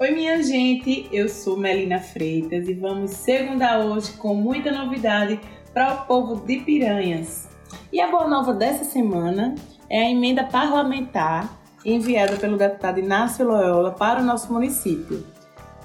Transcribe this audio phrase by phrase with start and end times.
[0.00, 5.40] Oi, minha gente, eu sou Melina Freitas e vamos segunda hoje com muita novidade
[5.74, 7.48] para o povo de Piranhas.
[7.92, 9.56] E a boa nova dessa semana
[9.90, 11.52] é a emenda parlamentar
[11.84, 15.26] enviada pelo deputado Inácio Loyola para o nosso município.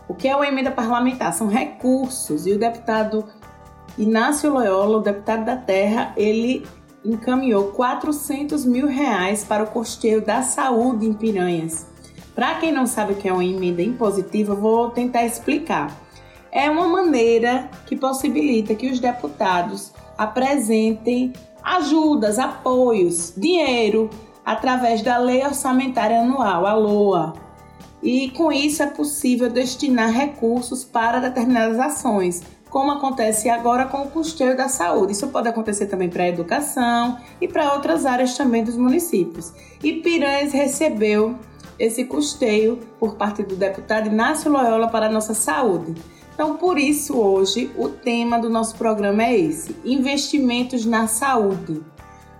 [0.07, 1.33] O que é uma emenda parlamentar?
[1.33, 3.27] São recursos e o deputado
[3.97, 6.63] Inácio Loyola, o deputado da Terra, ele
[7.03, 11.91] encaminhou 400 mil reais para o custeio da saúde em Piranhas.
[12.35, 15.95] Para quem não sabe o que é uma emenda impositiva, vou tentar explicar.
[16.51, 21.33] É uma maneira que possibilita que os deputados apresentem
[21.63, 24.09] ajudas, apoios, dinheiro
[24.45, 27.33] através da Lei Orçamentária Anual, a LOA.
[28.01, 34.09] E com isso é possível destinar recursos para determinadas ações, como acontece agora com o
[34.09, 35.13] custeio da saúde.
[35.13, 39.53] Isso pode acontecer também para a educação e para outras áreas também dos municípios.
[39.81, 41.37] E Piranhas recebeu
[41.77, 45.93] esse custeio por parte do deputado Inácio Loyola para a nossa saúde.
[46.33, 51.81] Então, por isso, hoje, o tema do nosso programa é esse: investimentos na saúde.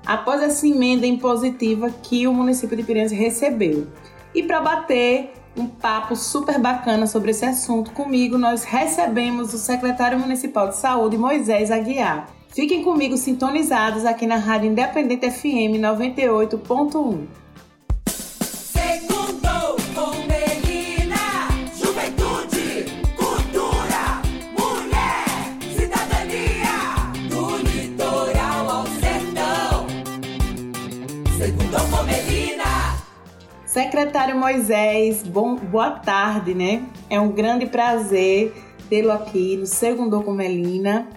[0.06, 3.88] Após essa emenda impositiva que o município de Piranhas recebeu.
[4.36, 10.20] E para bater um papo super bacana sobre esse assunto comigo, nós recebemos o secretário
[10.20, 12.28] municipal de saúde, Moisés Aguiar.
[12.50, 17.43] Fiquem comigo sintonizados aqui na Rádio Independente FM 98.1.
[33.74, 36.86] Secretário Moisés, bom, boa tarde, né?
[37.10, 38.54] É um grande prazer
[38.88, 41.08] tê-lo aqui no Segundo com Melina.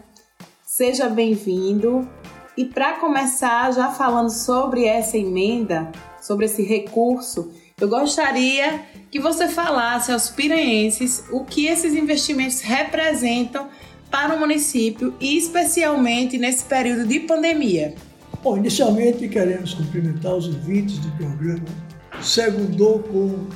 [0.65, 2.09] Seja bem-vindo.
[2.57, 9.49] E para começar, já falando sobre essa emenda, sobre esse recurso, eu gostaria que você
[9.49, 13.69] falasse aos piranhenses o que esses investimentos representam
[14.11, 17.95] para o município e especialmente nesse período de pandemia.
[18.43, 21.86] Bom, inicialmente queremos cumprimentar os ouvintes do programa
[22.23, 23.47] segundou com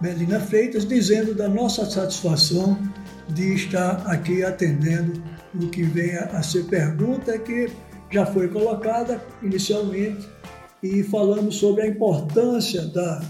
[0.00, 2.78] Melina Freitas, dizendo da nossa satisfação
[3.28, 5.22] de estar aqui atendendo
[5.54, 7.70] o que venha a ser pergunta que
[8.10, 10.28] já foi colocada inicialmente
[10.82, 13.22] e falamos sobre a importância da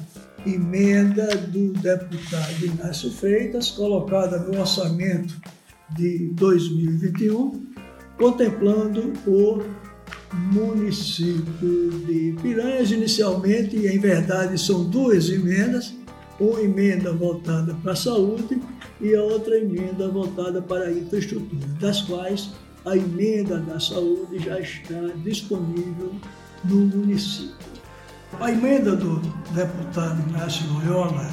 [0.46, 5.40] emenda do deputado Inácio Freitas, colocada no orçamento
[5.90, 7.66] de 2021,
[8.16, 9.62] contemplando o
[10.34, 15.94] município de Piranhas, inicialmente, em verdade são duas emendas,
[16.40, 18.60] uma emenda voltada para a saúde
[19.00, 22.50] e a outra emenda voltada para a infraestrutura, das quais
[22.84, 26.12] a emenda da saúde já está disponível
[26.64, 27.54] no município.
[28.40, 29.20] A emenda do
[29.52, 31.30] deputado Inácio Loyola,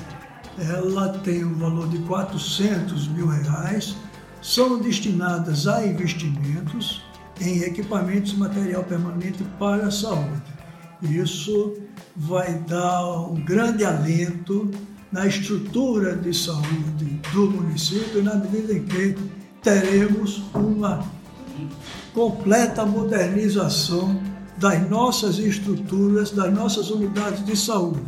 [0.57, 3.95] ela tem um valor de 400 mil reais,
[4.41, 7.01] são destinadas a investimentos,
[7.39, 10.41] em equipamentos e material permanente para a saúde.
[11.01, 11.77] Isso
[12.16, 14.69] vai dar um grande alento
[15.11, 19.16] na estrutura de saúde do município, na medida em que
[19.63, 21.03] teremos uma
[22.13, 24.21] completa modernização
[24.57, 28.01] das nossas estruturas, das nossas unidades de saúde.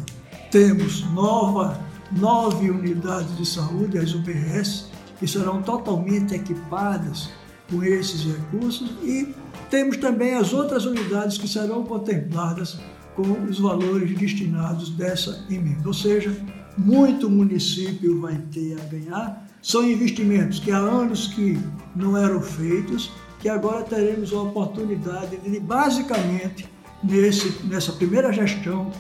[0.52, 1.80] Temos nova,
[2.12, 4.88] nove unidades de saúde, as UBS,
[5.18, 7.30] que serão totalmente equipadas
[7.72, 9.34] com esses recursos e
[9.70, 12.78] temos também as outras unidades que serão contempladas
[13.16, 15.88] com os valores destinados dessa emenda.
[15.88, 16.36] Ou seja,
[16.78, 19.48] muito município vai ter a ganhar.
[19.62, 21.58] São investimentos que há anos que
[21.96, 26.68] não eram feitos, que agora teremos a oportunidade de, basicamente,
[27.04, 28.92] nesse, nessa primeira gestão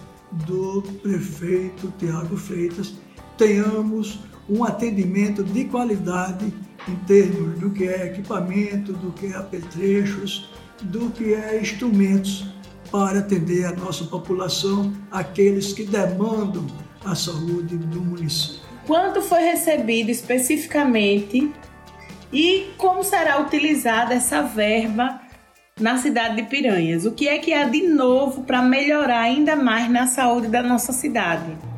[0.47, 2.93] do prefeito Tiago Freitas,
[3.37, 4.19] tenhamos
[4.51, 6.53] um atendimento de qualidade
[6.87, 10.49] em termos do que é equipamento, do que é apetrechos,
[10.81, 12.45] do que é instrumentos
[12.91, 16.67] para atender a nossa população, aqueles que demandam
[17.05, 18.59] a saúde do município.
[18.85, 21.49] Quanto foi recebido especificamente
[22.33, 25.21] e como será utilizada essa verba
[25.79, 27.05] na cidade de Piranhas?
[27.05, 30.91] O que é que há de novo para melhorar ainda mais na saúde da nossa
[30.91, 31.70] cidade?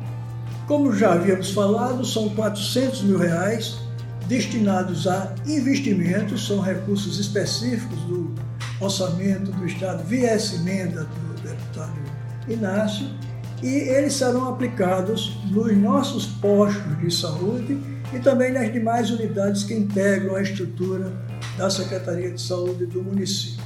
[0.66, 3.76] Como já havíamos falado, são 400 mil reais
[4.26, 8.34] destinados a investimentos, são recursos específicos do
[8.80, 11.92] orçamento do Estado via emenda do deputado
[12.48, 13.06] Inácio,
[13.62, 17.78] e eles serão aplicados nos nossos postos de saúde
[18.12, 21.12] e também nas demais unidades que integram a estrutura
[21.56, 23.63] da Secretaria de Saúde do município.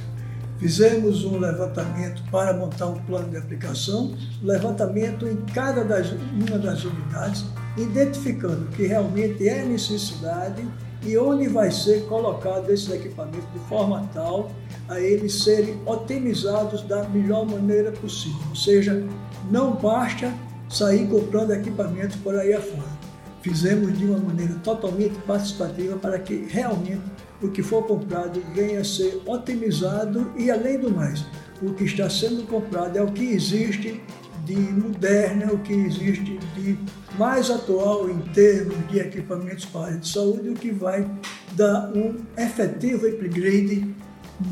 [0.59, 4.13] Fizemos um levantamento para montar um plano de aplicação,
[4.43, 7.45] levantamento em cada das, uma das unidades,
[7.77, 10.67] identificando que realmente é necessidade
[11.01, 14.51] e onde vai ser colocado esses equipamentos de forma tal
[14.89, 18.41] a eles serem otimizados da melhor maneira possível.
[18.49, 19.01] Ou seja,
[19.49, 20.33] não basta
[20.69, 22.99] sair comprando equipamentos por aí afora.
[23.41, 27.01] Fizemos de uma maneira totalmente participativa para que realmente
[27.41, 31.25] o que for comprado venha a ser otimizado e, além do mais,
[31.61, 34.01] o que está sendo comprado é o que existe
[34.45, 36.77] de moderno, é o que existe de
[37.17, 41.09] mais atual em termos de equipamentos para a área de saúde, o que vai
[41.53, 43.93] dar um efetivo upgrade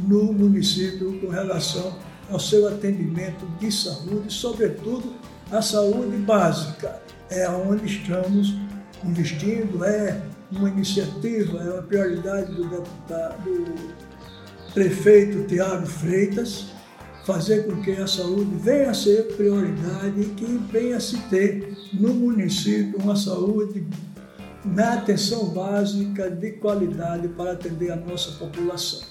[0.08, 1.98] no município com relação
[2.30, 5.14] ao seu atendimento de saúde, sobretudo
[5.52, 7.02] a saúde básica.
[7.30, 8.56] É onde estamos
[9.04, 10.22] investindo, é
[10.52, 16.68] uma iniciativa, é uma prioridade do, deputado, do prefeito Tiago Freitas,
[17.26, 21.78] fazer com que a saúde venha a ser prioridade e que venha a se ter
[21.94, 23.86] no município uma saúde
[24.64, 29.02] na atenção básica de qualidade para atender a nossa população.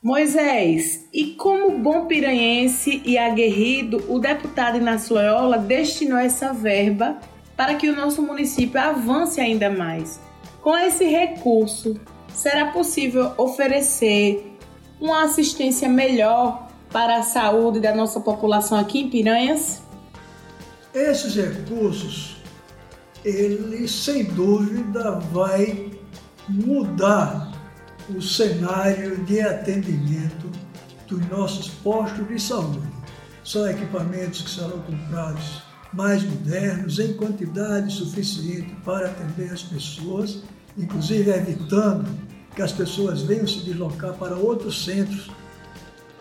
[0.00, 7.18] Moisés, e como bom piranhense e aguerrido, o deputado Inácio Loyola destinou essa verba
[7.56, 10.20] para que o nosso município avance ainda mais.
[10.68, 11.98] Com esse recurso,
[12.34, 14.54] será possível oferecer
[15.00, 19.80] uma assistência melhor para a saúde da nossa população aqui em Piranhas?
[20.92, 22.36] Esses recursos,
[23.24, 25.90] ele sem dúvida vai
[26.46, 27.50] mudar
[28.14, 30.50] o cenário de atendimento
[31.06, 32.86] dos nossos postos de saúde.
[33.42, 35.62] São equipamentos que serão comprados
[35.94, 40.42] mais modernos, em quantidade suficiente para atender as pessoas,
[40.78, 42.08] inclusive evitando
[42.54, 45.30] que as pessoas venham se deslocar para outros centros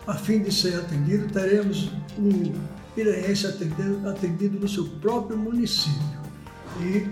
[0.05, 2.53] a fim de ser atendido, teremos o
[2.95, 6.17] piranhense atendido, atendido no seu próprio município.
[6.79, 7.07] E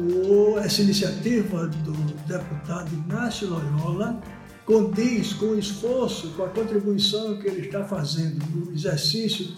[0.00, 1.92] o, essa iniciativa do
[2.26, 4.20] deputado Inácio Loyola
[4.64, 9.54] condiz com o esforço, com a contribuição que ele está fazendo no exercício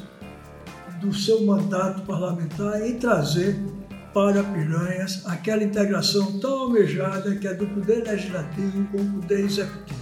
[1.01, 3.61] do seu mandato parlamentar em trazer
[4.15, 10.01] para Piranhas aquela integração tão almejada que é do Poder Legislativo com o Poder Executivo.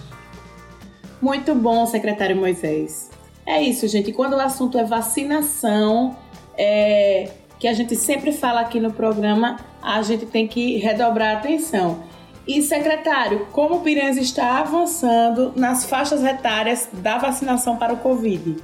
[1.21, 3.11] Muito bom, secretário Moisés.
[3.47, 4.13] É isso, gente.
[4.13, 6.17] Quando o assunto é vacinação,
[6.59, 11.39] é, que a gente sempre fala aqui no programa, a gente tem que redobrar a
[11.39, 12.05] atenção.
[12.47, 18.57] E, secretário, como o Piranhas está avançando nas faixas etárias da vacinação para o Covid?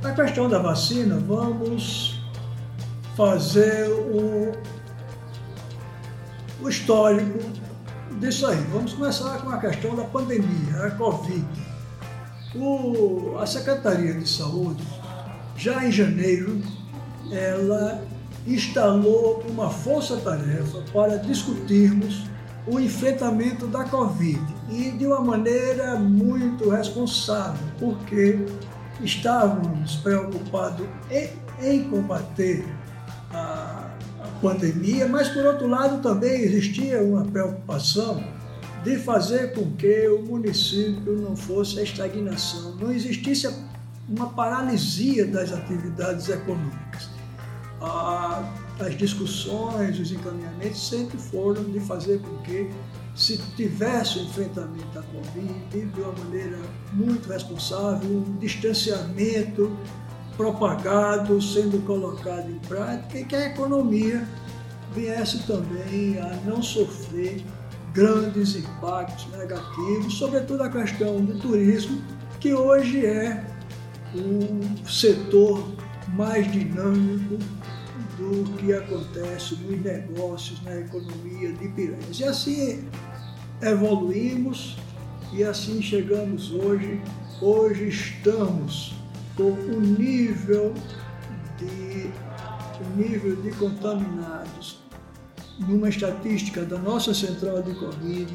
[0.00, 2.20] Na questão da vacina, vamos
[3.16, 4.52] fazer o,
[6.60, 7.38] o histórico
[8.20, 8.60] disso aí.
[8.72, 11.46] Vamos começar com a questão da pandemia, a Covid.
[12.54, 14.82] O, a Secretaria de Saúde,
[15.56, 16.60] já em janeiro,
[17.30, 18.02] ela
[18.46, 22.24] instalou uma força-tarefa para discutirmos
[22.66, 24.40] o enfrentamento da Covid
[24.70, 28.38] e de uma maneira muito responsável, porque
[29.02, 31.30] estávamos preocupados em,
[31.62, 32.66] em combater
[33.32, 33.67] a,
[34.40, 38.22] pandemia, mas por outro lado também existia uma preocupação
[38.84, 43.48] de fazer com que o município não fosse a estagnação, não existisse
[44.08, 47.10] uma paralisia das atividades econômicas.
[48.80, 52.70] as discussões, os encaminhamentos sempre foram de fazer com que
[53.14, 56.58] se tivesse o enfrentamento à Covid de uma maneira
[56.92, 59.76] muito responsável, um distanciamento
[60.38, 64.26] propagado, sendo colocado em prática e que a economia
[64.94, 67.44] viesse também a não sofrer
[67.92, 72.00] grandes impactos negativos, sobretudo a questão do turismo,
[72.38, 73.44] que hoje é
[74.14, 75.68] o setor
[76.10, 77.36] mais dinâmico
[78.16, 82.20] do que acontece nos negócios, na economia de Piranhas.
[82.20, 82.84] E assim
[83.60, 84.76] evoluímos
[85.32, 87.00] e assim chegamos hoje.
[87.40, 88.97] Hoje estamos
[89.38, 90.74] com o nível
[91.58, 92.10] de,
[92.82, 94.80] o nível de contaminados
[95.60, 98.34] numa estatística da nossa central de Covid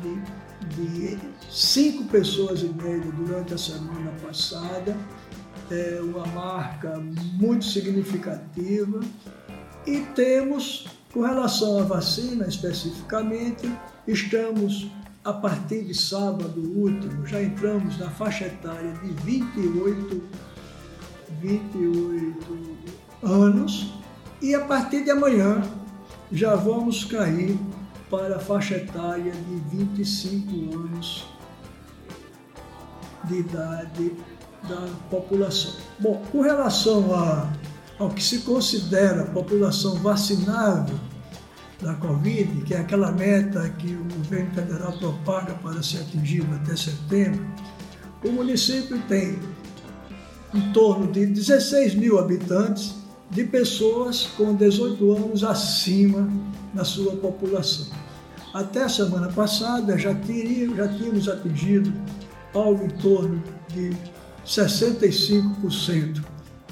[0.69, 1.19] de
[1.51, 4.95] cinco pessoas e meia durante a semana passada,
[5.69, 6.97] é uma marca
[7.33, 9.01] muito significativa.
[9.85, 13.69] E temos, com relação à vacina especificamente,
[14.07, 14.89] estamos
[15.25, 20.23] a partir de sábado último, já entramos na faixa etária de 28,
[21.43, 22.63] 28
[23.21, 23.93] anos
[24.41, 25.61] e a partir de amanhã
[26.31, 27.59] já vamos cair
[28.09, 31.27] para a faixa etária de 25 anos
[33.25, 34.13] de idade
[34.69, 35.73] da população.
[35.99, 37.51] Bom, com relação a,
[37.99, 40.97] ao que se considera população vacinável,
[41.81, 46.77] da Covid, que é aquela meta que o governo federal propaga para ser atingido até
[46.77, 47.45] setembro,
[48.23, 49.37] o município tem
[50.53, 52.95] em torno de 16 mil habitantes
[53.29, 56.29] de pessoas com 18 anos acima
[56.73, 57.87] na sua população.
[58.53, 61.91] Até a semana passada já, teria, já tínhamos atingido
[62.53, 63.91] algo em torno de
[64.45, 66.23] 65%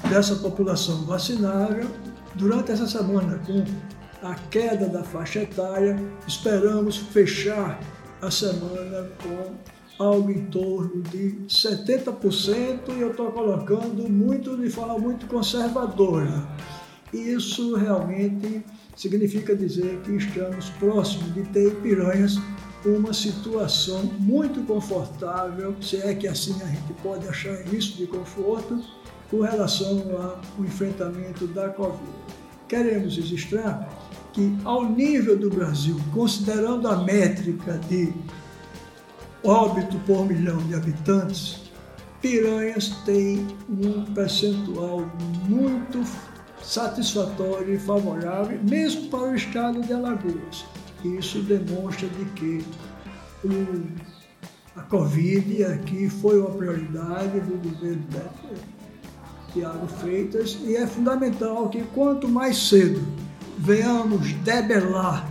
[0.08, 1.88] dessa população vacinável.
[2.36, 3.64] Durante essa semana, com
[4.26, 7.80] a queda da faixa etária, esperamos fechar
[8.20, 9.52] a semana com
[9.98, 16.46] algo em torno de 70% e eu estou colocando muito de forma muito conservadora.
[17.12, 18.64] Isso realmente
[18.96, 22.38] significa dizer que estamos próximos de ter Piranhas
[22.84, 28.82] uma situação muito confortável, se é que assim a gente pode achar isso de conforto,
[29.30, 30.02] com relação
[30.58, 32.02] ao enfrentamento da Covid.
[32.68, 33.88] Queremos registrar
[34.32, 38.12] que, ao nível do Brasil, considerando a métrica de
[39.44, 41.62] óbito por milhão de habitantes,
[42.20, 45.10] Piranhas tem um percentual
[45.48, 46.04] muito
[46.62, 50.64] satisfatório e favorável, mesmo para o estado de Alagoas.
[51.04, 52.64] Isso demonstra de que
[53.44, 61.68] o, a Covid aqui foi uma prioridade do governo de Tiago Freitas e é fundamental
[61.68, 63.02] que quanto mais cedo
[63.58, 65.28] venhamos debelar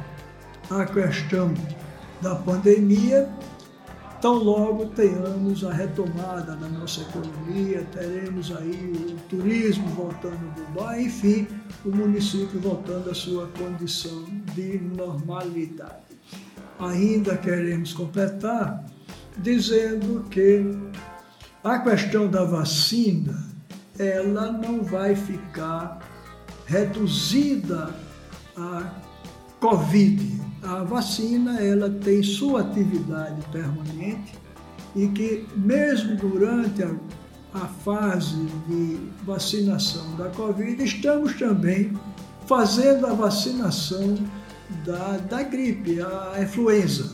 [0.70, 1.53] a questão
[2.22, 3.30] da pandemia,
[4.22, 11.01] Tão logo tenhamos a retomada da nossa economia, teremos aí o turismo voltando do bar,
[11.01, 11.48] enfim,
[11.84, 14.24] o município voltando à sua condição
[14.54, 16.20] de normalidade.
[16.78, 18.86] Ainda queremos completar
[19.40, 20.63] dizendo que
[21.63, 23.50] a questão da vacina,
[23.98, 26.00] ela não vai ficar
[26.68, 27.90] reduzida
[28.56, 29.01] a
[29.60, 30.40] Covid.
[30.63, 34.34] A vacina ela tem sua atividade permanente
[34.96, 36.96] e que mesmo durante a,
[37.53, 41.91] a fase de vacinação da Covid, estamos também
[42.46, 44.18] fazendo a vacinação
[44.86, 47.10] da, da gripe, a influenza.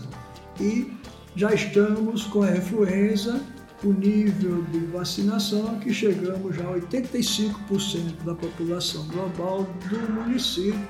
[0.59, 0.91] E
[1.35, 3.39] já estamos com a influenza,
[3.83, 10.87] o nível de vacinação que chegamos já a 85% da população global do município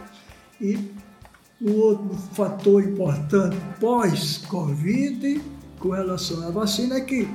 [0.61, 0.79] e
[1.61, 5.41] um outro fator importante pós-Covid
[5.79, 7.27] com relação à vacina é que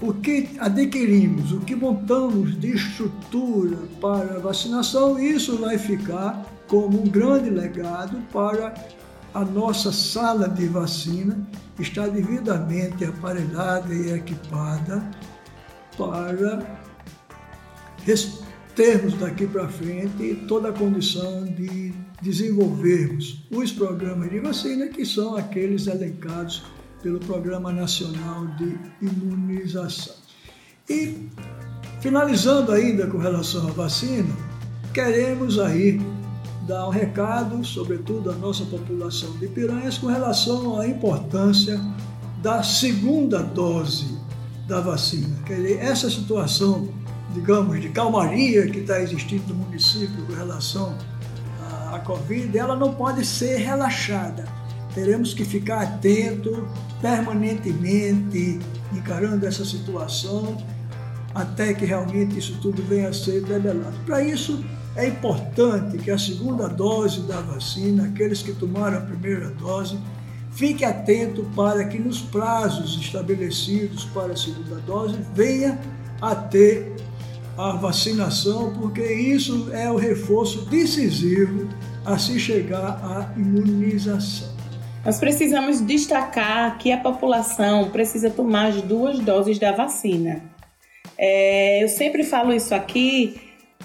[0.00, 7.02] o que adquirimos, o que montamos de estrutura para a vacinação, isso vai ficar como
[7.02, 8.74] um grande legado para
[9.34, 11.38] a nossa sala de vacina
[11.78, 15.04] está devidamente aparelhada e equipada
[15.96, 16.64] para
[18.78, 21.92] termos daqui para frente toda a condição de
[22.22, 26.62] desenvolvermos os programas de vacina, que são aqueles elencados
[27.02, 30.14] pelo Programa Nacional de Imunização.
[30.88, 31.28] E,
[32.00, 34.32] finalizando ainda com relação à vacina,
[34.94, 36.00] queremos aí
[36.68, 41.80] dar um recado, sobretudo à nossa população de piranhas, com relação à importância
[42.40, 44.16] da segunda dose
[44.68, 45.36] da vacina.
[45.44, 46.86] Quer dizer, essa situação
[47.34, 50.96] digamos, de calmaria que está existindo no município com relação
[51.70, 54.44] à, à Covid, ela não pode ser relaxada.
[54.94, 56.66] Teremos que ficar atento
[57.00, 58.58] permanentemente,
[58.92, 60.56] encarando essa situação,
[61.34, 63.96] até que realmente isso tudo venha a ser debelado.
[64.04, 64.64] Para isso,
[64.96, 69.98] é importante que a segunda dose da vacina, aqueles que tomaram a primeira dose,
[70.50, 75.78] fique atento para que nos prazos estabelecidos para a segunda dose venha
[76.20, 76.96] a ter
[77.58, 81.68] a vacinação, porque isso é o reforço decisivo
[82.06, 84.56] a se chegar à imunização.
[85.04, 90.40] Nós precisamos destacar que a população precisa tomar as duas doses da vacina.
[91.18, 93.40] É, eu sempre falo isso aqui,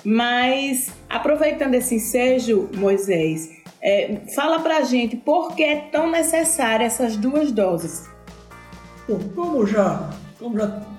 [0.05, 3.49] mas aproveitando esse ensejo, Moisés,
[3.81, 8.07] é, fala pra gente por que é tão necessária essas duas doses.
[9.09, 10.92] Bom, como já, como já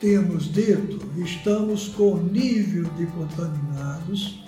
[0.00, 4.42] temos dito, estamos com nível de contaminados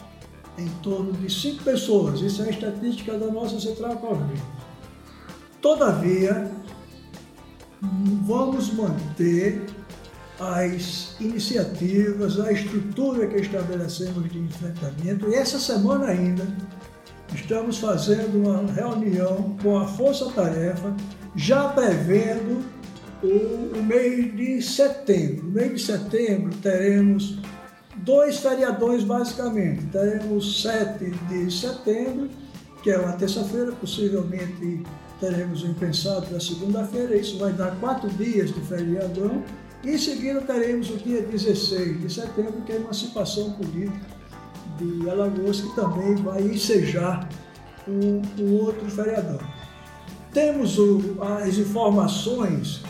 [0.58, 2.20] em torno de 5 pessoas.
[2.20, 4.42] Isso é a estatística da nossa central Covid.
[5.60, 6.50] Todavia,
[8.26, 9.62] vamos manter
[10.40, 16.46] as iniciativas, a estrutura que estabelecemos de enfrentamento e essa semana ainda
[17.34, 20.94] estamos fazendo uma reunião com a Força Tarefa,
[21.36, 22.64] já prevendo
[23.22, 25.44] o, o mês de setembro.
[25.44, 27.38] No mês de setembro teremos
[27.96, 29.86] dois feriadões basicamente.
[29.86, 32.28] Teremos 7 de setembro
[32.82, 34.82] que é uma terça-feira, possivelmente
[35.20, 39.42] teremos o impensado na segunda-feira, isso vai dar quatro dias de feriadão,
[39.84, 44.00] em seguida teremos o dia 16 de setembro, que é a emancipação política
[44.78, 47.28] de Alagoas, que também vai ensejar
[47.86, 49.38] um, um outro feriadão.
[50.32, 52.82] Temos o, as informações,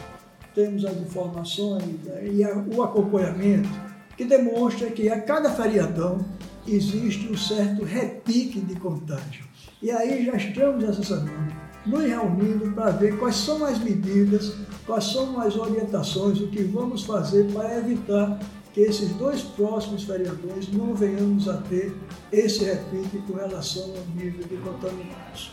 [0.55, 2.45] temos as informações né, e
[2.75, 3.69] o acompanhamento
[4.17, 6.25] que demonstra que a cada feriadão
[6.67, 9.45] existe um certo repique de contágio.
[9.83, 14.55] E aí já estamos essa semana nos reunindo para ver quais são as medidas,
[14.87, 18.39] quais são as orientações, o que vamos fazer para evitar
[18.73, 21.95] que esses dois próximos feriadores não venhamos a ter
[22.31, 25.53] esse repique com relação ao nível de contaminados.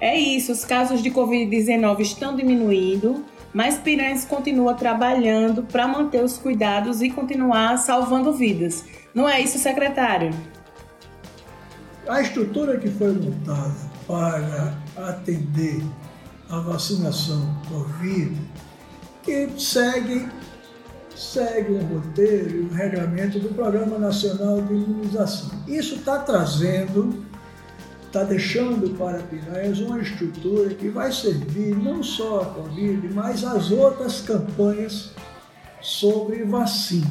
[0.00, 6.36] É isso, os casos de Covid-19 estão diminuindo, mas Piranhas continua trabalhando para manter os
[6.38, 8.84] cuidados e continuar salvando vidas.
[9.14, 10.30] Não é isso, secretário?
[12.08, 13.74] A estrutura que foi montada
[14.06, 14.74] para
[15.08, 15.82] atender
[16.48, 18.40] a vacinação Covid,
[19.22, 20.28] que segue,
[21.16, 25.50] segue um roteiro e um regramento do Programa Nacional de Imunização.
[25.66, 27.25] Isso está trazendo,
[28.16, 33.70] está deixando para Piranhas uma estrutura que vai servir não só a Covid, mas as
[33.70, 35.10] outras campanhas
[35.82, 37.06] sobre vacina.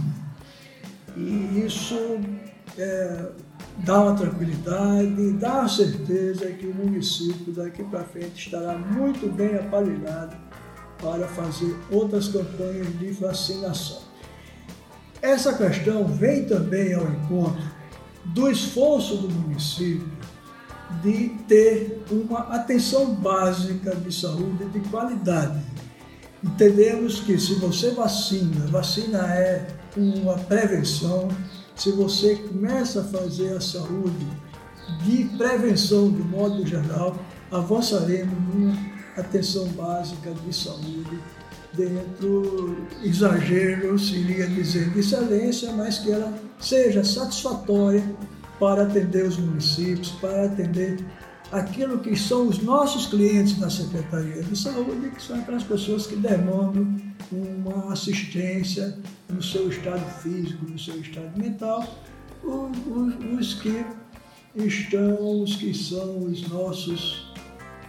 [1.16, 1.96] E isso
[2.76, 3.26] é,
[3.78, 9.56] dá uma tranquilidade, dá a certeza que o município daqui para frente estará muito bem
[9.58, 10.36] aparelhado
[11.00, 14.02] para fazer outras campanhas de vacinação.
[15.22, 17.64] Essa questão vem também ao encontro
[18.26, 20.15] do esforço do município
[21.02, 25.60] de ter uma atenção básica de saúde de qualidade.
[26.44, 31.30] Entendemos que se você vacina, vacina é uma prevenção,
[31.76, 34.28] se você começa a fazer a saúde
[35.04, 37.18] de prevenção de modo geral,
[37.52, 38.78] avançaremos numa
[39.18, 41.20] atenção básica de saúde
[41.74, 48.04] dentro, exagero seria dizer de excelência, mas que ela seja satisfatória
[48.60, 51.04] para atender os municípios, para atender
[51.52, 56.16] aquilo que são os nossos clientes na Secretaria de Saúde, que são aquelas pessoas que
[56.16, 56.96] demandam
[57.32, 58.98] uma assistência
[59.30, 61.84] no seu estado físico, no seu estado mental,
[62.44, 63.86] os, os que
[64.56, 67.34] estão, os que são os nossos,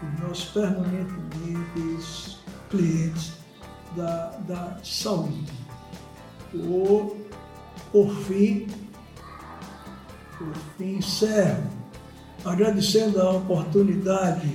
[0.03, 2.39] os nossos permanentes
[2.71, 3.33] clientes
[3.97, 5.45] da, da saúde.
[6.55, 7.17] O,
[7.93, 8.67] por fim,
[10.77, 11.63] fim, encerro
[12.45, 14.49] agradecendo a oportunidade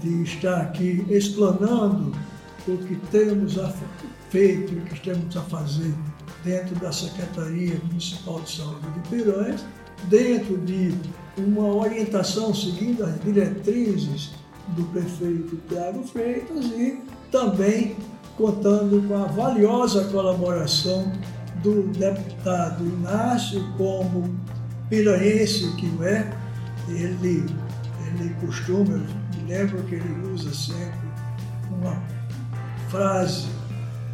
[0.00, 2.12] de estar aqui explanando
[2.66, 3.58] o que temos
[4.30, 5.92] feito e o que temos a fazer
[6.44, 9.64] dentro da Secretaria Municipal de Saúde de Piranhas,
[10.04, 10.94] dentro de
[11.36, 14.32] uma orientação seguindo as diretrizes
[14.68, 17.96] do prefeito Tiago Freitas e também
[18.36, 21.12] contando com a valiosa colaboração
[21.62, 24.34] do deputado Inácio como
[24.92, 26.30] piranhense que o é,
[26.86, 27.46] ele,
[28.06, 31.08] ele costuma, me lembro que ele usa sempre
[31.70, 31.96] uma
[32.90, 33.46] frase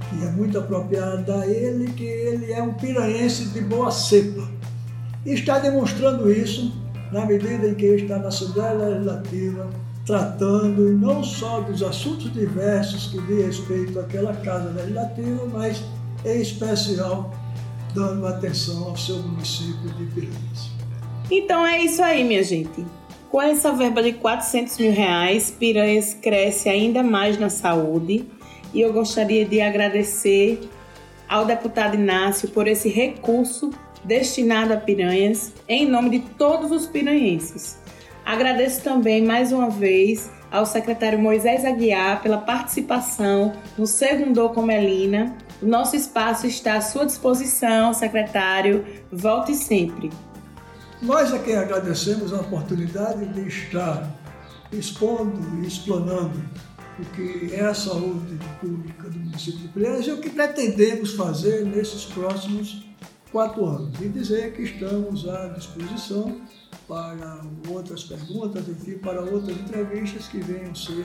[0.08, 4.48] que é muito apropriada a ele, que ele é um piranhense de boa cepa.
[5.26, 6.72] E está demonstrando isso
[7.10, 9.68] na medida em que está na Assembleia Legislativa,
[10.06, 15.82] tratando não só dos assuntos diversos que diz respeito àquela Casa Legislativa, mas
[16.24, 17.34] em especial
[17.94, 20.70] dando atenção ao seu município de Piranhas.
[21.30, 22.84] Então é isso aí, minha gente.
[23.30, 28.26] Com essa verba de 400 mil reais, Piranhas cresce ainda mais na saúde
[28.72, 30.60] e eu gostaria de agradecer
[31.28, 33.70] ao deputado Inácio por esse recurso
[34.04, 37.78] destinado a Piranhas em nome de todos os piranhenses.
[38.24, 45.36] Agradeço também mais uma vez ao secretário Moisés Aguiar pela participação no Segundo com Melina.
[45.60, 48.86] O nosso espaço está à sua disposição, secretário.
[49.10, 50.10] Volte sempre.
[51.02, 54.08] Nós é quem agradecemos a oportunidade de estar
[54.72, 56.40] expondo e explanando
[56.98, 61.64] o que é a saúde pública do município de Pilheiras e o que pretendemos fazer
[61.64, 62.84] nesses próximos
[63.32, 64.00] quatro anos.
[64.00, 66.40] E dizer que estamos à disposição
[66.86, 71.04] para outras perguntas, enfim, para outras entrevistas que venham ser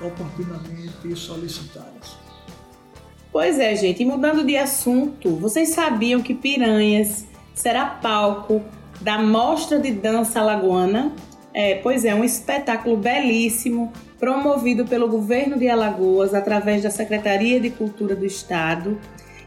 [0.00, 2.25] oportunamente solicitadas.
[3.36, 8.62] Pois é, gente, e mudando de assunto, vocês sabiam que Piranhas será palco
[9.02, 11.12] da Mostra de Dança Alagoana.
[11.52, 17.68] É, pois é, um espetáculo belíssimo promovido pelo governo de Alagoas através da Secretaria de
[17.68, 18.98] Cultura do Estado.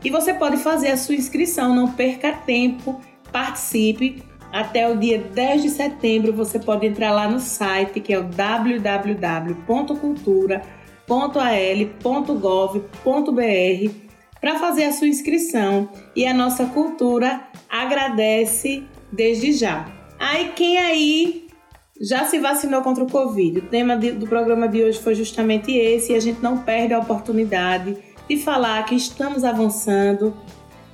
[0.03, 4.21] E você pode fazer a sua inscrição, não perca tempo, participe.
[4.53, 8.23] até o dia 10 de setembro, você pode entrar lá no site que é o
[11.09, 19.91] www.cultura.al.gov.br para fazer a sua inscrição e a nossa cultura agradece desde já.
[20.19, 21.47] Aí quem aí
[21.99, 23.59] já se vacinou contra o Covid?
[23.59, 26.99] O tema do programa de hoje foi justamente esse e a gente não perde a
[26.99, 27.97] oportunidade
[28.29, 30.33] de falar que estamos avançando.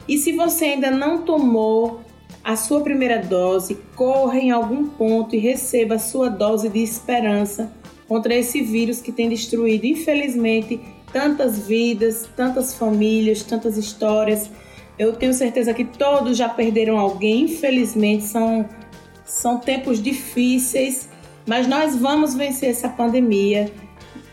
[0.08, 2.00] E se você ainda não tomou
[2.44, 7.72] a sua primeira dose, corra em algum ponto e receba a sua dose de esperança
[8.08, 10.80] contra esse vírus que tem destruído, infelizmente,
[11.12, 14.50] tantas vidas, tantas famílias, tantas histórias.
[14.98, 18.68] Eu tenho certeza que todos já perderam alguém, infelizmente, são,
[19.26, 21.10] são tempos difíceis,
[21.48, 23.72] mas nós vamos vencer essa pandemia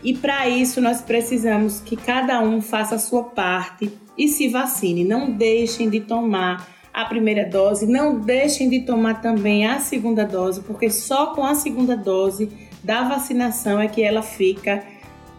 [0.03, 5.05] e para isso nós precisamos que cada um faça a sua parte e se vacine.
[5.05, 10.61] Não deixem de tomar a primeira dose, não deixem de tomar também a segunda dose,
[10.61, 12.49] porque só com a segunda dose
[12.83, 14.83] da vacinação é que ela fica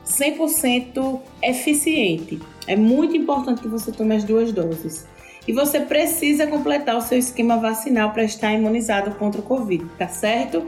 [0.06, 2.40] 100% eficiente.
[2.66, 5.06] É muito importante que você tome as duas doses.
[5.46, 10.08] E você precisa completar o seu esquema vacinal para estar imunizado contra o Covid, tá
[10.08, 10.66] certo?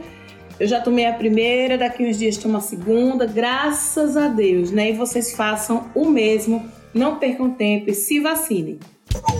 [0.59, 4.91] Eu já tomei a primeira, daqui uns dias tomo a segunda, graças a Deus, né?
[4.91, 8.79] E vocês façam o mesmo, não percam tempo e se vacinem.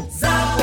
[0.10, 0.58] Zap,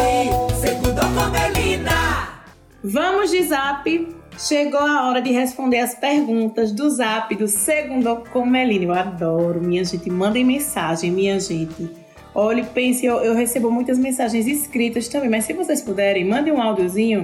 [1.14, 2.44] com Melina.
[2.82, 4.23] Vamos de zap.
[4.38, 8.84] Chegou a hora de responder as perguntas do zap do Segundo com Melina.
[8.84, 10.10] Eu adoro, minha gente.
[10.10, 11.88] Mandem mensagem, minha gente.
[12.34, 16.60] Olhe, pense, eu, eu recebo muitas mensagens escritas também, mas se vocês puderem, mandem um
[16.60, 17.22] áudiozinho,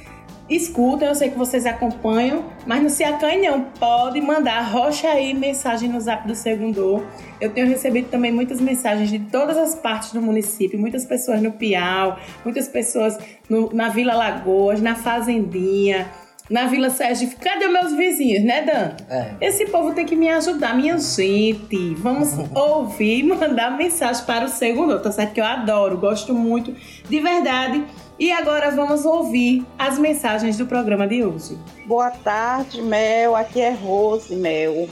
[0.48, 3.62] escutam, eu sei que vocês acompanham, mas não se acanhe não.
[3.62, 7.06] Pode mandar, rocha aí mensagem no zap do Segundo.
[7.40, 11.52] Eu tenho recebido também muitas mensagens de todas as partes do município, muitas pessoas no
[11.52, 16.08] Piau, muitas pessoas no, na Vila Lagoas, na Fazendinha
[16.52, 17.30] na Vila Sérgio.
[17.40, 18.94] Cadê meus vizinhos, né, Dan?
[19.08, 19.34] É.
[19.40, 21.94] Esse povo tem que me ajudar, minha gente.
[21.94, 25.32] Vamos ouvir e mandar mensagem para o segundo, tá certo?
[25.32, 26.76] Que eu adoro, gosto muito,
[27.08, 27.82] de verdade.
[28.18, 31.58] E agora vamos ouvir as mensagens do programa de hoje.
[31.86, 33.34] Boa tarde, Mel.
[33.34, 34.90] Aqui é Rose, Mel.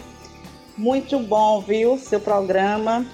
[0.79, 3.05] Muito bom, viu, seu programa.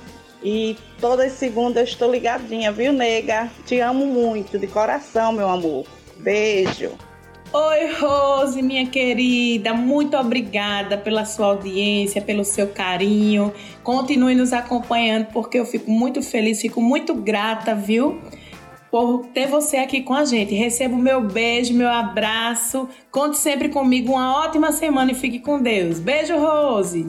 [0.41, 3.51] E toda segunda eu estou ligadinha, viu, nega?
[3.67, 5.85] Te amo muito, de coração, meu amor.
[6.19, 6.93] Beijo.
[7.53, 13.53] Oi, Rose, minha querida, muito obrigada pela sua audiência, pelo seu carinho.
[13.83, 18.21] Continue nos acompanhando, porque eu fico muito feliz, fico muito grata, viu?
[18.91, 20.55] Por ter você aqui com a gente.
[20.55, 22.89] Receba o meu beijo, meu abraço.
[23.11, 24.13] Conte sempre comigo.
[24.13, 26.01] Uma ótima semana e fique com Deus.
[26.01, 27.07] Beijo, Rose.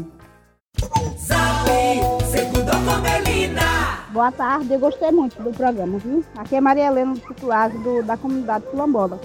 [4.11, 6.23] Boa tarde, eu gostei muito do programa, viu?
[6.37, 9.19] Aqui é Maria Helena do Titulagem do, da comunidade Quilombola.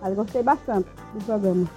[0.00, 1.68] Mas gostei bastante do programa.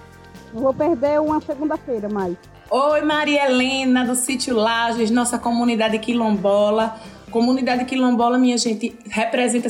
[0.54, 2.36] Não vou perder uma segunda-feira mais.
[2.70, 6.96] Oi, Maria Helena, do Sítio Lages, nossa comunidade quilombola.
[7.34, 9.68] Comunidade quilombola, minha gente, representa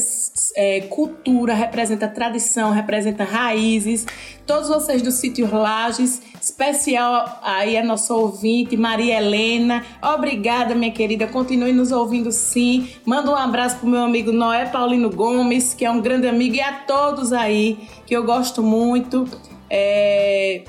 [0.58, 4.06] é, cultura, representa tradição, representa raízes.
[4.46, 9.82] Todos vocês do sítio Lages, especial aí a nossa ouvinte, Maria Helena.
[10.14, 11.26] Obrigada, minha querida.
[11.26, 12.90] Continue nos ouvindo sim.
[13.06, 16.62] Manda um abraço pro meu amigo Noé Paulino Gomes, que é um grande amigo, e
[16.62, 19.26] a todos aí, que eu gosto muito.
[19.70, 20.66] É...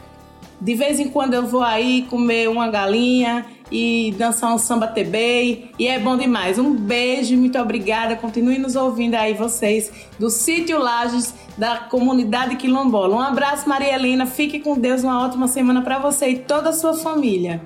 [0.64, 5.72] De vez em quando eu vou aí comer uma galinha e dançar um samba TB
[5.78, 6.58] e é bom demais.
[6.58, 8.16] Um beijo, muito obrigada.
[8.16, 13.14] Continue nos ouvindo aí vocês do Sítio Lages da comunidade quilombola.
[13.14, 14.24] Um abraço, Maria Helena.
[14.24, 15.04] Fique com Deus.
[15.04, 17.60] Uma ótima semana para você e toda a sua família.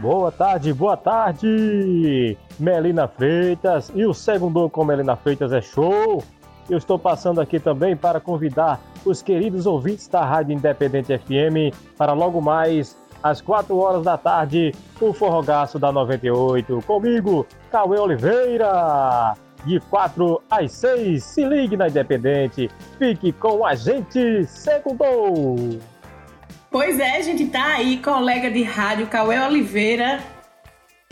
[0.00, 3.90] Boa tarde, boa tarde, Melina Freitas.
[3.92, 6.22] E o segundo com Melina Freitas é show.
[6.70, 12.12] Eu estou passando aqui também para convidar os queridos ouvintes da Rádio Independente FM para
[12.12, 16.82] logo mais às 4 horas da tarde, o Forrogaço da 98.
[16.86, 19.34] Comigo, Cauê Oliveira.
[19.64, 21.22] de 4 às 6.
[21.22, 22.68] Se ligue na Independente.
[22.98, 24.44] Fique com a gente.
[24.46, 25.78] Segundou!
[26.70, 30.20] Pois é, a gente tá aí, colega de rádio Cauê Oliveira,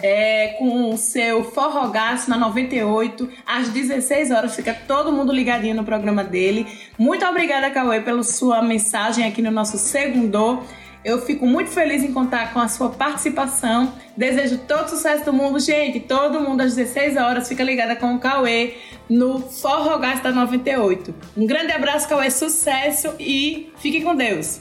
[0.03, 4.55] é, com o seu Forrogaço na 98, às 16 horas.
[4.55, 6.67] Fica todo mundo ligadinho no programa dele.
[6.99, 10.65] Muito obrigada, Cauê, pela sua mensagem aqui no nosso Segundou.
[11.03, 13.93] Eu fico muito feliz em contar com a sua participação.
[14.17, 15.99] Desejo todo sucesso do mundo, gente.
[16.01, 18.75] Todo mundo às 16 horas fica ligada com o Cauê
[19.09, 21.15] no Forró da 98.
[21.37, 24.61] Um grande abraço, Cauê, sucesso e fique com Deus.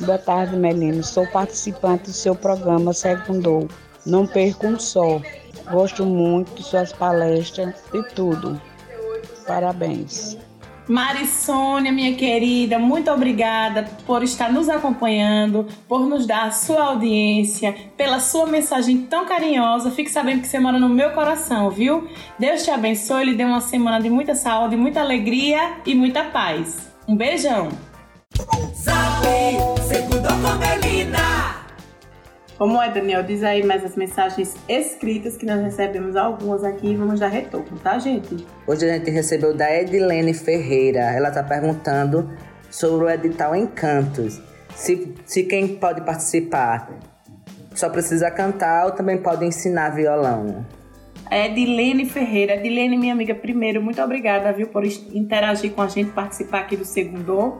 [0.00, 1.02] Boa tarde, Melina.
[1.02, 3.68] Sou participante do seu programa Segundou.
[4.06, 5.20] Não perco um só.
[5.70, 8.60] Gosto muito de suas palestras e tudo.
[9.46, 10.38] Parabéns.
[10.88, 16.82] Mari Sônia, minha querida, muito obrigada por estar nos acompanhando, por nos dar a sua
[16.86, 19.90] audiência, pela sua mensagem tão carinhosa.
[19.92, 22.08] Fique sabendo que você mora no meu coração, viu?
[22.38, 26.90] Deus te abençoe, lhe dê uma semana de muita saúde, muita alegria e muita paz.
[27.06, 27.68] Um beijão!
[29.88, 30.10] Sabe,
[32.60, 33.22] como é, Daniel?
[33.22, 37.78] Diz aí mais as mensagens escritas que nós recebemos algumas aqui e vamos dar retorno,
[37.78, 38.46] tá, gente?
[38.66, 41.00] Hoje a gente recebeu da Edilene Ferreira.
[41.00, 42.30] Ela tá perguntando
[42.70, 44.42] sobre o edital Encantos.
[44.74, 46.90] Se, se quem pode participar
[47.74, 50.66] só precisa cantar ou também pode ensinar violão.
[51.30, 52.56] Edilene Ferreira.
[52.56, 56.84] Edilene, minha amiga, primeiro, muito obrigada, viu, por interagir com a gente, participar aqui do
[56.84, 57.58] Segundo.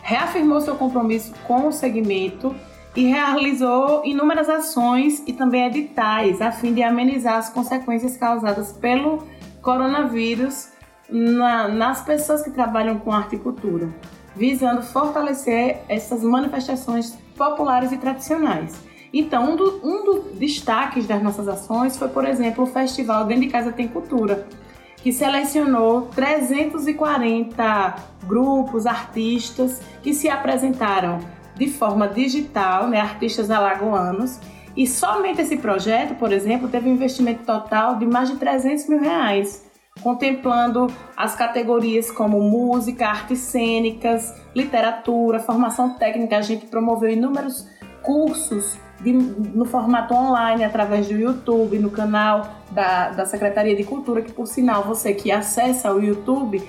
[0.00, 2.54] reafirmou seu compromisso com o segmento
[2.96, 9.26] e realizou inúmeras ações e também editais a fim de amenizar as consequências causadas pelo
[9.60, 10.68] coronavírus
[11.10, 13.88] na, nas pessoas que trabalham com arte e cultura,
[14.36, 18.74] visando fortalecer essas manifestações populares e tradicionais.
[19.12, 23.44] Então, um, do, um dos destaques das nossas ações foi, por exemplo, o Festival Dentro
[23.44, 24.46] de Casa Tem Cultura,
[24.96, 27.94] que selecionou 340
[28.26, 31.20] grupos, artistas que se apresentaram
[31.54, 34.40] de forma digital, né, artistas alagoanos,
[34.76, 39.00] e somente esse projeto, por exemplo, teve um investimento total de mais de 300 mil
[39.00, 39.64] reais,
[40.02, 46.36] contemplando as categorias como música, artes cênicas, literatura, formação técnica.
[46.36, 47.68] A gente promoveu inúmeros
[48.02, 54.22] cursos de, no formato online, através do YouTube, no canal da, da Secretaria de Cultura,
[54.22, 56.62] que por sinal você que acessa o YouTube,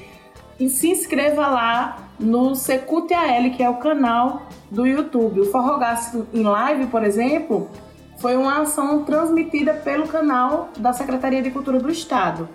[0.70, 5.42] se inscreva lá no Secult.al, que é o canal do YouTube.
[5.42, 7.70] O Forrogaço em Live, por exemplo,
[8.18, 12.50] foi uma ação transmitida pelo canal da Secretaria de Cultura do Estado.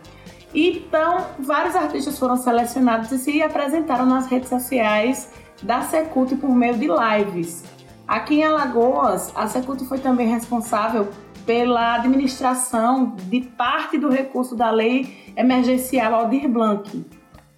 [0.55, 6.77] Então, vários artistas foram selecionados e se apresentaram nas redes sociais da Secult por meio
[6.77, 7.63] de lives.
[8.09, 11.09] Aqui em Alagoas, a Secult foi também responsável
[11.47, 17.07] pela administração de parte do recurso da Lei Emergencial Aldir Blanc,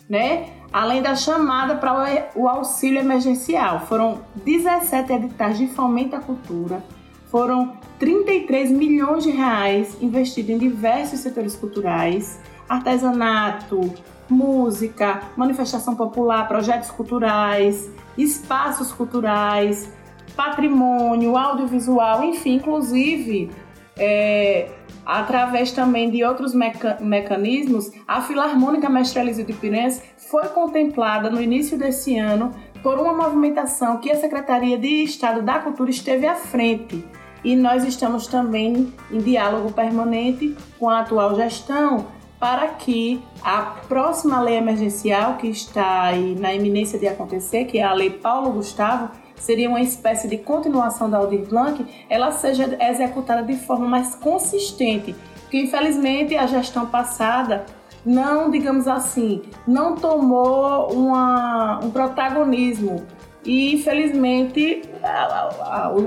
[0.09, 0.51] né?
[0.72, 3.80] Além da chamada para o auxílio emergencial.
[3.80, 6.82] Foram 17 editais de fomento à cultura,
[7.30, 13.92] foram 33 milhões de reais investidos em diversos setores culturais, artesanato,
[14.28, 19.92] música, manifestação popular, projetos culturais, espaços culturais,
[20.35, 23.50] patrimônio, audiovisual, enfim, inclusive
[23.96, 24.70] é,
[25.05, 31.41] através também de outros meca mecanismos, a Filarmônica Mestre Elísio de Pirense foi contemplada no
[31.41, 36.35] início desse ano por uma movimentação que a Secretaria de Estado da Cultura esteve à
[36.35, 37.05] frente.
[37.45, 42.07] E nós estamos também em diálogo permanente com a atual gestão
[42.38, 47.85] para que a próxima lei emergencial que está aí na iminência de acontecer, que é
[47.85, 53.42] a Lei Paulo Gustavo, seria uma espécie de continuação da Aldir Blanc, ela seja executada
[53.42, 57.66] de forma mais consistente, porque infelizmente a gestão passada
[58.07, 63.05] não, digamos assim, não tomou uma, um protagonismo.
[63.44, 64.83] E infelizmente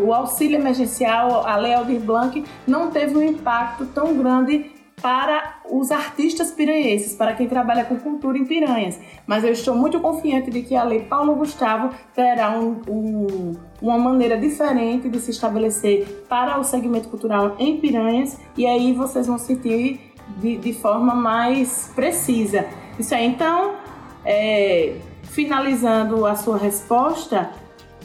[0.05, 4.71] o auxílio emergencial, a Lei Aldir Blanc, não teve um impacto tão grande
[5.01, 8.99] para os artistas piranhenses, para quem trabalha com cultura em Piranhas.
[9.27, 13.97] Mas eu estou muito confiante de que a Lei Paulo Gustavo terá um, um, uma
[13.97, 19.37] maneira diferente de se estabelecer para o segmento cultural em Piranhas e aí vocês vão
[19.37, 22.65] sentir de, de forma mais precisa.
[22.97, 23.75] Isso aí, então,
[24.23, 27.51] é, finalizando a sua resposta,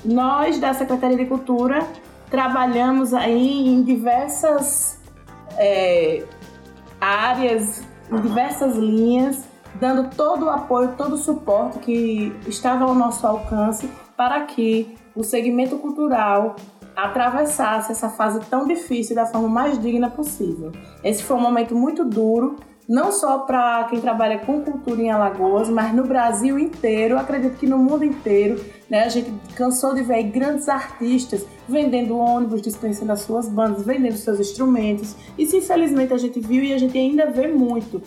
[0.04, 1.86] nós da Secretaria de Cultura
[2.30, 5.00] trabalhamos aí em diversas
[5.56, 6.24] é,
[7.00, 9.44] áreas, em diversas linhas,
[9.76, 15.22] dando todo o apoio, todo o suporte que estava ao nosso alcance para que o
[15.22, 16.56] segmento cultural
[16.94, 20.72] atravessasse essa fase tão difícil da forma mais digna possível.
[21.02, 22.56] Esse foi um momento muito duro,
[22.90, 27.64] não só para quem trabalha com cultura em Alagoas, mas no Brasil inteiro, acredito que
[27.64, 28.60] no mundo inteiro.
[28.90, 29.04] Né?
[29.04, 34.40] A gente cansou de ver grandes artistas vendendo ônibus, dispensando as suas bandas, vendendo seus
[34.40, 35.14] instrumentos.
[35.38, 38.02] Isso, infelizmente, a gente viu e a gente ainda vê muito.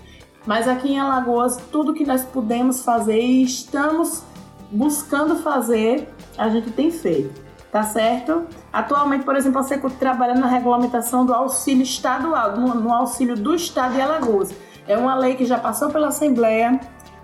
[0.46, 4.22] Mas aqui em Alagoas, tudo que nós pudemos fazer e estamos
[4.70, 7.42] buscando fazer, a gente tem feito
[7.72, 8.46] tá certo?
[8.72, 13.96] Atualmente, por exemplo, a Secult trabalha na regulamentação do auxílio estadual, no auxílio do Estado
[13.96, 14.54] de Alagoas.
[14.88, 16.80] É uma lei que já passou pela Assembleia,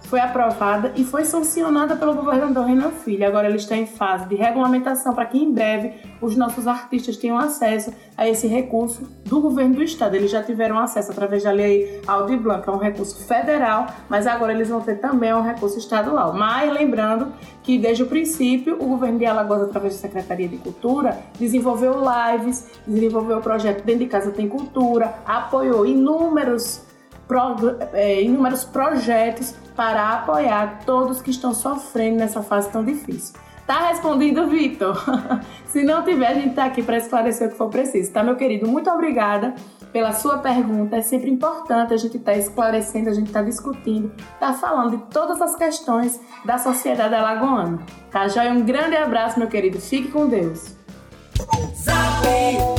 [0.09, 3.27] foi aprovada e foi sancionada pelo governador Renan Filho.
[3.27, 7.37] Agora ele está em fase de regulamentação para que em breve os nossos artistas tenham
[7.37, 10.15] acesso a esse recurso do governo do estado.
[10.15, 14.25] Eles já tiveram acesso através da lei Aldi Blanc, que é um recurso federal, mas
[14.25, 16.33] agora eles vão ter também um recurso estadual.
[16.33, 21.19] Mas lembrando que desde o princípio o governo de Alagoas, através da Secretaria de Cultura,
[21.37, 26.88] desenvolveu lives, desenvolveu o projeto Dentro de Casa Tem Cultura, apoiou inúmeros
[27.29, 33.35] pro, é, inúmeros projetos para apoiar todos que estão sofrendo nessa fase tão difícil.
[33.67, 34.97] Tá respondido, Vitor?
[35.67, 38.35] Se não tiver, a gente tá aqui para esclarecer o que for preciso, tá, meu
[38.35, 38.67] querido?
[38.67, 39.53] Muito obrigada
[39.93, 40.95] pela sua pergunta.
[40.95, 44.97] É sempre importante a gente estar tá esclarecendo, a gente estar tá discutindo, tá falando
[44.97, 47.79] de todas as questões da sociedade alagoana.
[48.11, 48.51] Tá, joia?
[48.51, 49.79] Um grande abraço, meu querido.
[49.79, 50.75] Fique com Deus.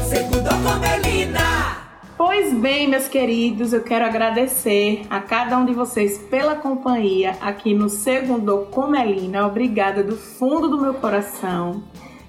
[0.08, 0.50] Segundo
[2.22, 7.72] Pois bem, meus queridos, eu quero agradecer a cada um de vocês pela companhia aqui
[7.72, 9.46] no Segundo Comelina.
[9.46, 11.83] Obrigada do fundo do meu coração.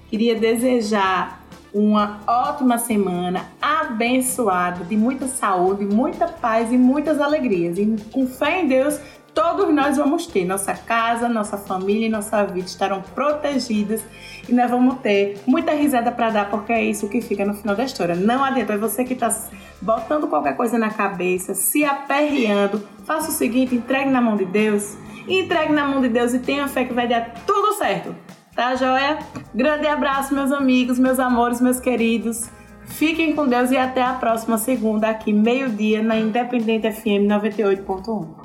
[0.08, 7.76] Queria desejar uma ótima semana, abençoada, de muita saúde, muita paz e muitas alegrias.
[7.76, 8.98] E com fé em Deus,
[9.34, 10.44] todos nós vamos ter.
[10.44, 14.02] Nossa casa, nossa família e nossa vida estarão protegidas
[14.48, 17.74] e nós vamos ter muita risada para dar, porque é isso que fica no final
[17.74, 18.14] da história.
[18.14, 19.34] Não adianta, é você que está
[19.80, 24.96] botando qualquer coisa na cabeça, se aperreando, faça o seguinte, entregue na mão de Deus,
[25.26, 28.14] entregue na mão de Deus e tenha fé que vai dar tudo certo.
[28.54, 29.18] Tá, joia?
[29.54, 32.50] Grande abraço, meus amigos, meus amores, meus queridos.
[32.84, 38.41] Fiquem com Deus e até a próxima segunda aqui, meio-dia, na Independente FM 98.1.